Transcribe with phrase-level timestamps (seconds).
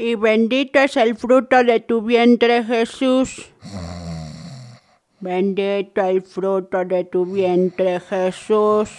[0.00, 3.52] Y bendito es el fruto de tu vientre, Jesús.
[5.20, 8.90] Bendito el fruto de tu vientre, Jesús.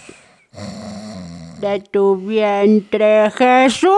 [1.60, 3.90] De tu vientre, Jesús.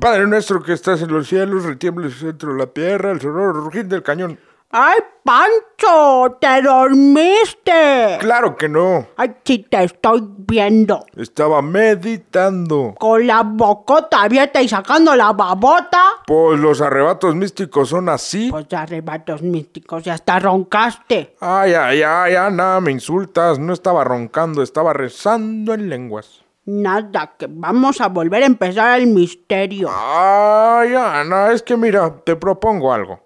[0.00, 3.52] Padre nuestro que estás en los cielos, retiemble el centro de la tierra, el sonoro
[3.52, 4.38] rugir del cañón.
[4.76, 6.36] ¡Ay, Pancho!
[6.40, 8.18] ¡Te dormiste!
[8.18, 9.06] Claro que no.
[9.16, 11.06] ¡Ay, sí te estoy viendo!
[11.16, 12.96] Estaba meditando.
[12.98, 16.02] Con la bocota abierta y sacando la babota.
[16.26, 18.50] Pues los arrebatos místicos son así.
[18.50, 21.36] Pues arrebatos místicos, ya hasta roncaste.
[21.38, 23.60] Ay, ay, ay, Ana, me insultas.
[23.60, 26.42] No estaba roncando, estaba rezando en lenguas.
[26.64, 29.88] Nada, que vamos a volver a empezar el misterio.
[29.88, 33.23] Ay, Ana, es que mira, te propongo algo.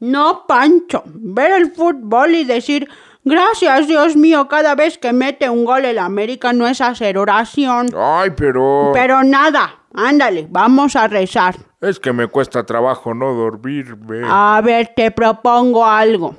[0.00, 2.88] No, Pancho, ver el fútbol y decir
[3.22, 7.88] gracias Dios mío cada vez que mete un gol el América no es hacer oración.
[7.94, 8.92] Ay, pero...
[8.94, 11.56] Pero nada, ándale, vamos a rezar.
[11.82, 14.22] Es que me cuesta trabajo no dormirme.
[14.24, 16.36] A ver, te propongo algo.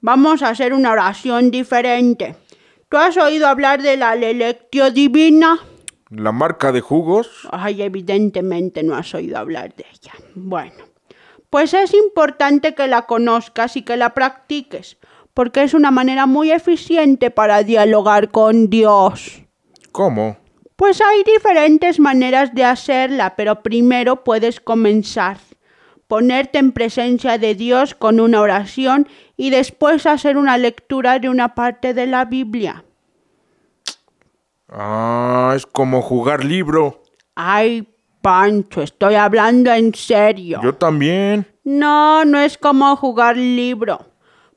[0.00, 2.36] Vamos a hacer una oración diferente.
[2.90, 5.58] ¿Tú has oído hablar de la Lelectio Divina?
[6.10, 7.48] ¿La marca de jugos?
[7.50, 10.12] Ay, evidentemente no has oído hablar de ella.
[10.34, 10.84] Bueno,
[11.50, 14.98] pues es importante que la conozcas y que la practiques,
[15.34, 19.42] porque es una manera muy eficiente para dialogar con Dios.
[19.92, 20.36] ¿Cómo?
[20.76, 25.38] Pues hay diferentes maneras de hacerla, pero primero puedes comenzar,
[26.06, 31.54] ponerte en presencia de Dios con una oración y después hacer una lectura de una
[31.54, 32.84] parte de la Biblia.
[34.68, 37.02] Ah, es como jugar libro.
[37.34, 37.88] Ay,
[38.28, 40.60] Pancho, estoy hablando en serio.
[40.62, 41.46] Yo también.
[41.64, 44.04] No, no es como jugar libro,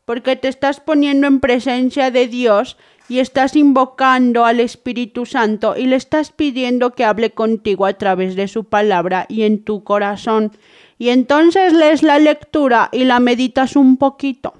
[0.04, 2.76] porque te estás poniendo en presencia de Dios
[3.08, 8.36] y estás invocando al Espíritu Santo y le estás pidiendo que hable contigo a través
[8.36, 10.52] de su palabra y en tu corazón.
[10.98, 14.54] Y entonces lees la lectura y la meditas un poquito.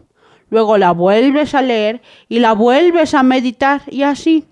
[0.50, 4.46] Luego la vuelves a leer y la vuelves a meditar y así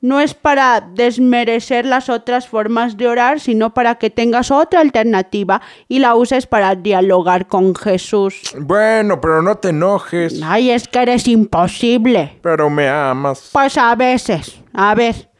[0.00, 5.60] no es para desmerecer las otras formas de orar, sino para que tengas otra alternativa
[5.88, 8.42] y la uses para dialogar con Jesús.
[8.58, 10.40] Bueno, pero no te enojes.
[10.42, 12.38] Ay, es que eres imposible.
[12.42, 13.50] Pero me amas.
[13.52, 14.60] Pues a veces.
[14.72, 15.30] A ver,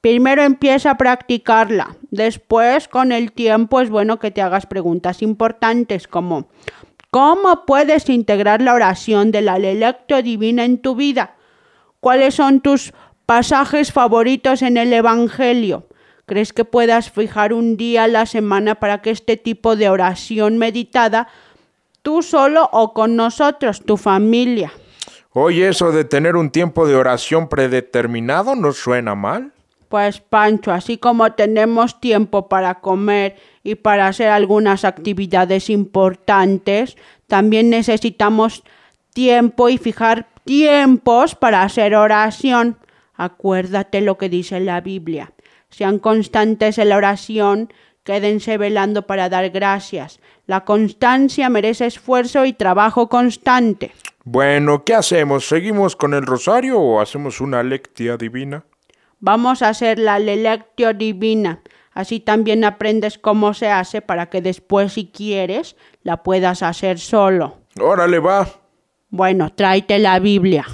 [0.00, 1.96] primero empieza a practicarla.
[2.10, 6.48] Después, con el tiempo, es bueno que te hagas preguntas importantes como
[7.10, 11.36] ¿Cómo puedes integrar la oración de la Lelecto Divina en tu vida?
[12.00, 12.92] ¿Cuáles son tus
[13.28, 15.86] pasajes favoritos en el Evangelio.
[16.24, 20.56] ¿Crees que puedas fijar un día a la semana para que este tipo de oración
[20.56, 21.28] meditada,
[22.00, 24.72] tú solo o con nosotros, tu familia?
[25.34, 29.52] Oye, eso de tener un tiempo de oración predeterminado no suena mal.
[29.90, 36.96] Pues Pancho, así como tenemos tiempo para comer y para hacer algunas actividades importantes,
[37.26, 38.64] también necesitamos
[39.12, 42.78] tiempo y fijar tiempos para hacer oración.
[43.18, 45.32] Acuérdate lo que dice la Biblia.
[45.70, 47.70] Sean constantes en la oración,
[48.04, 50.20] quédense velando para dar gracias.
[50.46, 53.92] La constancia merece esfuerzo y trabajo constante.
[54.24, 55.48] Bueno, ¿qué hacemos?
[55.48, 58.64] ¿Seguimos con el rosario o hacemos una lectia divina?
[59.18, 61.60] Vamos a hacer la lectio divina.
[61.92, 67.56] Así también aprendes cómo se hace para que después, si quieres, la puedas hacer solo.
[67.80, 68.48] Órale, va.
[69.10, 70.64] Bueno, tráete la Biblia.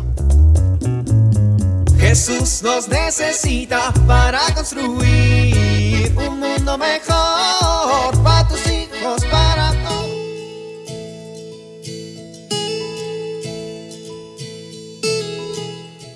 [1.99, 9.55] Jesús nos necesita para construir un mundo mejor para tus hijos, para.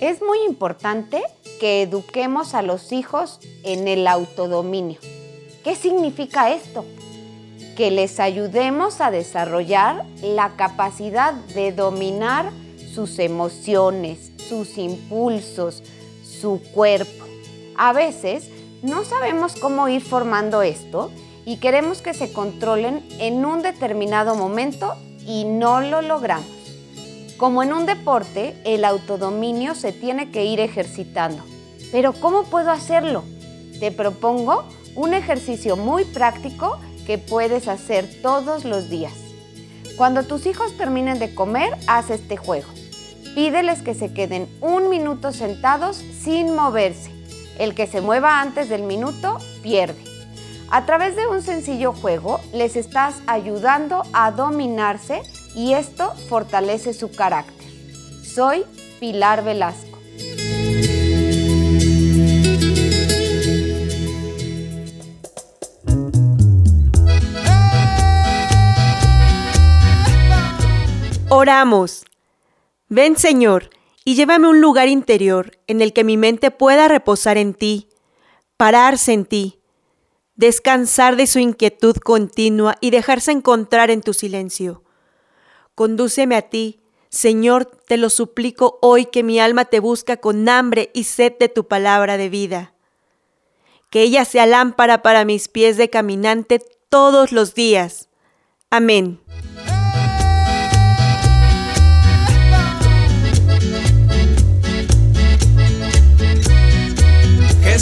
[0.00, 1.22] Es muy importante
[1.60, 4.98] que eduquemos a los hijos en el autodominio.
[5.64, 6.84] ¿Qué significa esto?
[7.78, 12.50] que les ayudemos a desarrollar la capacidad de dominar
[12.98, 15.84] sus emociones, sus impulsos,
[16.24, 17.26] su cuerpo.
[17.76, 18.48] A veces
[18.82, 21.12] no sabemos cómo ir formando esto
[21.46, 26.48] y queremos que se controlen en un determinado momento y no lo logramos.
[27.36, 31.44] Como en un deporte, el autodominio se tiene que ir ejercitando.
[31.92, 33.22] Pero ¿cómo puedo hacerlo?
[33.78, 34.64] Te propongo
[34.96, 39.14] un ejercicio muy práctico que puedes hacer todos los días.
[39.96, 42.66] Cuando tus hijos terminen de comer, haz este juego.
[43.38, 47.12] Pídeles que se queden un minuto sentados sin moverse.
[47.60, 50.02] El que se mueva antes del minuto pierde.
[50.72, 55.22] A través de un sencillo juego les estás ayudando a dominarse
[55.54, 57.68] y esto fortalece su carácter.
[58.24, 58.64] Soy
[58.98, 59.96] Pilar Velasco.
[71.28, 72.07] Oramos.
[72.88, 73.70] Ven Señor,
[74.04, 77.88] y llévame a un lugar interior en el que mi mente pueda reposar en ti,
[78.56, 79.60] pararse en ti,
[80.34, 84.82] descansar de su inquietud continua y dejarse encontrar en tu silencio.
[85.74, 86.80] Condúceme a ti,
[87.10, 91.48] Señor, te lo suplico hoy que mi alma te busca con hambre y sed de
[91.48, 92.72] tu palabra de vida.
[93.90, 98.08] Que ella sea lámpara para mis pies de caminante todos los días.
[98.70, 99.20] Amén.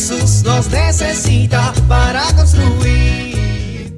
[0.06, 3.92] Jesús nos necesita para construir.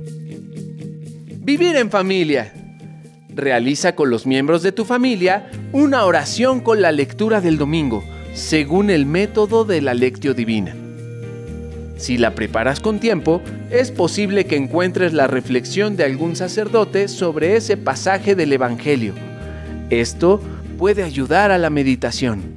[1.40, 2.50] Vivir en familia.
[3.28, 8.02] Realiza con los miembros de tu familia una oración con la lectura del domingo,
[8.32, 10.74] según el método de la lectio divina.
[11.98, 17.54] Si la preparas con tiempo, es posible que encuentres la reflexión de algún sacerdote sobre
[17.56, 19.12] ese pasaje del Evangelio.
[19.90, 20.40] Esto
[20.78, 22.56] puede ayudar a la meditación.